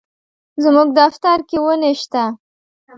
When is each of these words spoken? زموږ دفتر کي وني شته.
زموږ 0.63 0.87
دفتر 0.99 1.37
کي 1.49 1.57
وني 1.63 1.93
شته. 2.01 2.23